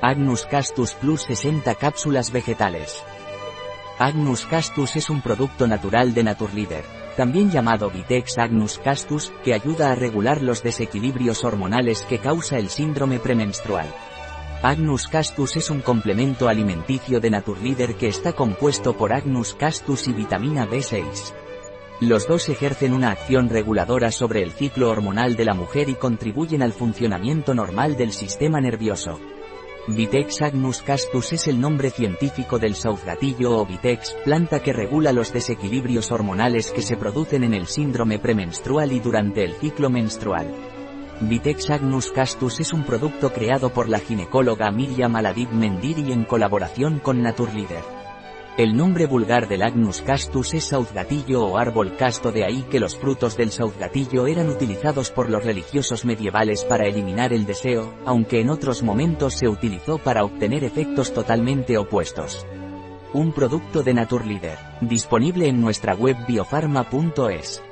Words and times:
Agnus 0.00 0.46
Castus 0.46 0.94
Plus 0.94 1.22
60 1.22 1.74
cápsulas 1.74 2.30
vegetales. 2.30 3.02
Agnus 3.98 4.46
Castus 4.46 4.94
es 4.94 5.10
un 5.10 5.22
producto 5.22 5.66
natural 5.66 6.14
de 6.14 6.22
Naturleader, 6.22 6.84
también 7.16 7.50
llamado 7.50 7.90
Vitex 7.90 8.38
Agnus 8.38 8.78
Castus, 8.78 9.32
que 9.42 9.54
ayuda 9.54 9.90
a 9.90 9.96
regular 9.96 10.40
los 10.40 10.62
desequilibrios 10.62 11.42
hormonales 11.42 12.02
que 12.02 12.18
causa 12.18 12.58
el 12.58 12.68
síndrome 12.68 13.18
premenstrual. 13.18 13.92
Agnus 14.62 15.08
Castus 15.08 15.56
es 15.56 15.68
un 15.68 15.80
complemento 15.80 16.48
alimenticio 16.48 17.18
de 17.18 17.30
Naturleader 17.30 17.96
que 17.96 18.06
está 18.06 18.34
compuesto 18.34 18.96
por 18.96 19.12
Agnus 19.12 19.54
Castus 19.54 20.06
y 20.06 20.12
vitamina 20.12 20.64
B6. 20.68 21.34
Los 22.02 22.28
dos 22.28 22.48
ejercen 22.48 22.92
una 22.92 23.10
acción 23.10 23.48
reguladora 23.48 24.12
sobre 24.12 24.44
el 24.44 24.52
ciclo 24.52 24.90
hormonal 24.90 25.34
de 25.34 25.44
la 25.44 25.54
mujer 25.54 25.88
y 25.88 25.96
contribuyen 25.96 26.62
al 26.62 26.72
funcionamiento 26.72 27.52
normal 27.52 27.96
del 27.96 28.12
sistema 28.12 28.60
nervioso. 28.60 29.18
Vitex 29.90 30.42
agnus 30.42 30.82
castus 30.82 31.32
es 31.32 31.48
el 31.48 31.58
nombre 31.58 31.88
científico 31.88 32.58
del 32.58 32.74
sauzgatillo 32.74 33.56
o 33.56 33.64
vitex, 33.64 34.14
planta 34.22 34.60
que 34.60 34.74
regula 34.74 35.12
los 35.12 35.32
desequilibrios 35.32 36.12
hormonales 36.12 36.72
que 36.72 36.82
se 36.82 36.98
producen 36.98 37.42
en 37.42 37.54
el 37.54 37.66
síndrome 37.66 38.18
premenstrual 38.18 38.92
y 38.92 39.00
durante 39.00 39.44
el 39.44 39.54
ciclo 39.54 39.88
menstrual. 39.88 40.54
Vitex 41.22 41.70
agnus 41.70 42.12
castus 42.12 42.60
es 42.60 42.74
un 42.74 42.84
producto 42.84 43.32
creado 43.32 43.70
por 43.70 43.88
la 43.88 43.98
ginecóloga 43.98 44.70
Miriam 44.70 45.16
Aladid 45.16 45.48
Mendiri 45.48 46.12
en 46.12 46.24
colaboración 46.24 46.98
con 46.98 47.22
Naturleader. 47.22 47.97
El 48.58 48.76
nombre 48.76 49.06
vulgar 49.06 49.46
del 49.46 49.62
Agnus 49.62 50.02
castus 50.02 50.52
es 50.52 50.64
sauzgatillo 50.64 51.46
o 51.46 51.58
árbol 51.58 51.94
casto 51.96 52.32
de 52.32 52.44
ahí 52.44 52.64
que 52.68 52.80
los 52.80 52.96
frutos 52.96 53.36
del 53.36 53.52
sauzgatillo 53.52 54.26
eran 54.26 54.48
utilizados 54.48 55.12
por 55.12 55.30
los 55.30 55.44
religiosos 55.44 56.04
medievales 56.04 56.64
para 56.64 56.88
eliminar 56.88 57.32
el 57.32 57.46
deseo, 57.46 57.94
aunque 58.04 58.40
en 58.40 58.50
otros 58.50 58.82
momentos 58.82 59.34
se 59.34 59.46
utilizó 59.46 59.98
para 59.98 60.24
obtener 60.24 60.64
efectos 60.64 61.14
totalmente 61.14 61.78
opuestos. 61.78 62.44
Un 63.12 63.30
producto 63.30 63.84
de 63.84 63.94
Naturleader, 63.94 64.58
disponible 64.80 65.46
en 65.46 65.60
nuestra 65.60 65.94
web 65.94 66.16
biofarma.es. 66.26 67.62